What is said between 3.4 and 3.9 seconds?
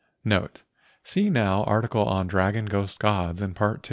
Part II.